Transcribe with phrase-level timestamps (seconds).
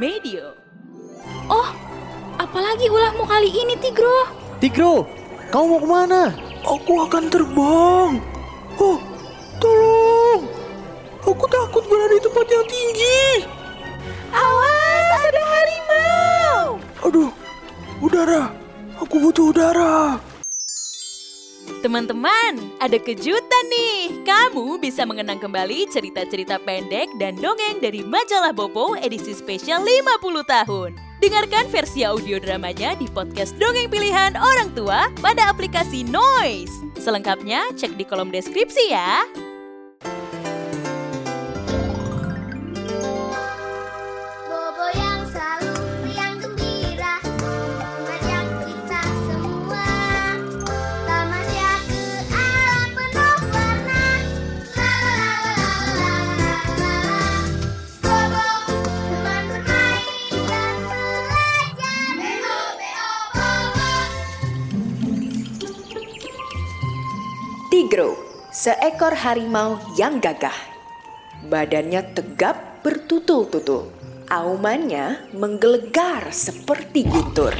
[0.00, 0.56] Medio.
[1.52, 1.68] Oh,
[2.40, 4.24] apalagi ulahmu kali ini, Tigro?
[4.56, 5.04] Tigro,
[5.52, 6.32] kau mau ke mana?
[6.64, 8.12] Aku akan terbang.
[8.80, 8.98] Oh,
[9.60, 10.48] tolong.
[11.22, 13.22] Aku takut berada di tempat yang tinggi.
[14.32, 16.60] Awas, ada harimau!
[17.04, 17.30] Aduh,
[18.00, 18.48] udara.
[18.96, 20.16] Aku butuh udara.
[21.82, 24.22] Teman-teman, ada kejutan nih.
[24.22, 30.94] Kamu bisa mengenang kembali cerita-cerita pendek dan dongeng dari majalah Bobo edisi spesial 50 tahun.
[31.18, 36.86] Dengarkan versi audio dramanya di podcast Dongeng Pilihan Orang Tua pada aplikasi Noise.
[37.02, 39.26] Selengkapnya cek di kolom deskripsi ya.
[67.82, 68.14] Tigro,
[68.54, 70.54] seekor harimau yang gagah.
[71.50, 73.90] Badannya tegap bertutul-tutul.
[74.30, 77.50] Aumannya menggelegar seperti guntur.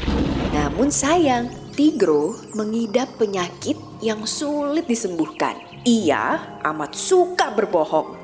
[0.55, 5.59] Namun sayang, Tigro mengidap penyakit yang sulit disembuhkan.
[5.83, 6.39] Ia
[6.70, 8.15] amat suka berbohong.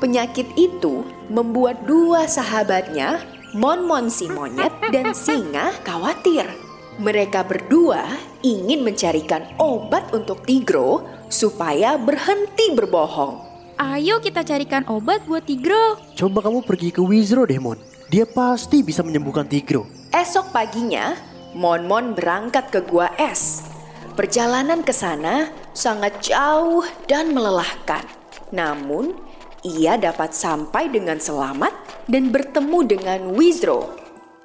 [0.00, 3.20] Penyakit itu membuat dua sahabatnya,
[3.52, 6.48] Monmon si monyet dan singa khawatir.
[6.96, 8.08] Mereka berdua
[8.40, 13.40] ingin mencarikan obat untuk Tigro supaya berhenti berbohong.
[13.80, 15.96] Ayo kita carikan obat buat Tigro.
[16.12, 17.80] Coba kamu pergi ke Wizro deh, Mon.
[18.12, 19.88] Dia pasti bisa menyembuhkan Tigro.
[20.12, 21.16] Esok paginya,
[21.56, 23.64] Monmon berangkat ke gua es.
[24.12, 28.04] Perjalanan ke sana sangat jauh dan melelahkan.
[28.52, 29.16] Namun,
[29.64, 31.72] ia dapat sampai dengan selamat
[32.12, 33.96] dan bertemu dengan Wizro.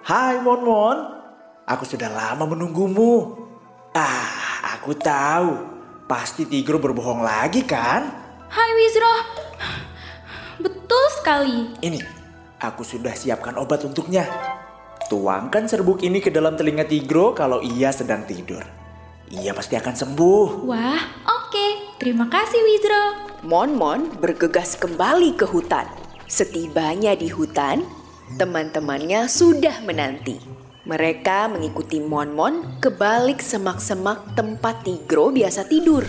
[0.08, 0.98] Hai Mon Mon,
[1.68, 3.36] aku sudah lama menunggumu.
[3.92, 5.77] Ah, aku tahu.
[6.08, 8.08] Pasti Tigro berbohong lagi kan?
[8.48, 9.16] Hai Wizro.
[10.64, 11.76] Betul sekali.
[11.84, 12.00] Ini,
[12.64, 14.23] aku sudah siapkan obat untuknya.
[15.12, 18.64] Tuangkan serbuk ini ke dalam telinga Tigro kalau ia sedang tidur.
[19.36, 20.64] Ia pasti akan sembuh.
[20.64, 22.00] Wah, oke.
[22.00, 23.04] Terima kasih Wizro.
[23.44, 25.92] Monmon bergegas kembali ke hutan.
[26.23, 27.84] Setibanya di hutan,
[28.40, 30.40] teman-temannya sudah menanti.
[30.87, 36.08] Mereka mengikuti Monmon ke balik semak-semak tempat Tigro biasa tidur.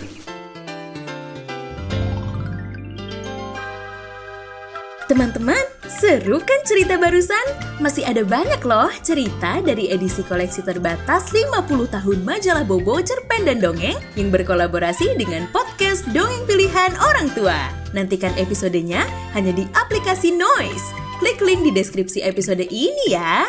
[5.11, 5.59] Teman-teman,
[5.89, 7.43] seru kan cerita barusan?
[7.83, 11.59] Masih ada banyak loh cerita dari edisi koleksi terbatas 50
[11.99, 17.67] tahun majalah Bobo, Cerpen dan Dongeng yang berkolaborasi dengan podcast Dongeng Pilihan Orang Tua.
[17.91, 19.03] Nantikan episodenya
[19.35, 20.95] hanya di aplikasi Noise.
[21.19, 23.43] Klik link di deskripsi episode ini ya.